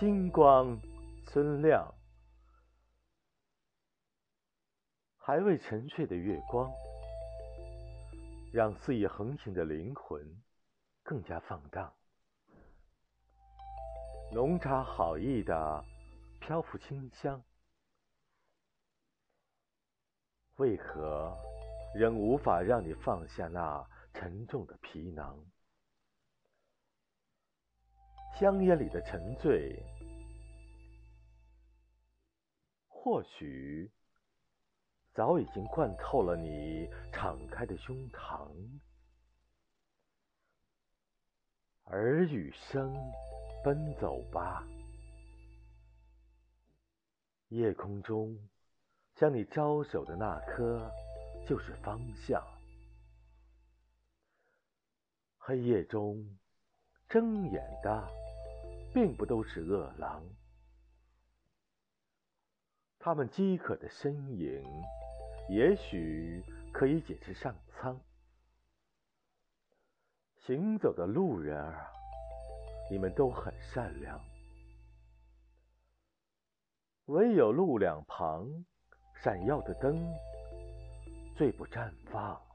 [0.00, 0.80] 星光
[1.26, 1.94] 村亮，
[5.18, 6.72] 还未沉睡的月光，
[8.50, 10.42] 让肆意横行的灵魂
[11.02, 11.92] 更加放荡。
[14.32, 15.84] 浓茶好意的
[16.40, 17.44] 漂浮清香，
[20.56, 21.36] 为何
[21.94, 25.44] 仍无法让你放下那沉重的皮囊？
[28.40, 29.84] 香烟里的沉醉，
[32.88, 33.92] 或许
[35.12, 38.50] 早已经灌透了你敞开的胸膛。
[41.88, 42.96] 耳语声，
[43.62, 44.66] 奔走吧，
[47.48, 48.34] 夜空中
[49.16, 50.90] 向你招手的那颗，
[51.46, 52.42] 就是方向。
[55.36, 56.38] 黑夜中
[57.06, 58.19] 睁眼的。
[58.92, 60.22] 并不都是饿狼，
[62.98, 64.64] 他们饥渴的身影，
[65.48, 68.00] 也许可以解释上苍。
[70.38, 71.86] 行走的路人儿，
[72.90, 74.20] 你们都很善良，
[77.06, 78.48] 唯有路两旁
[79.22, 80.12] 闪耀的灯，
[81.36, 82.49] 最不绽放。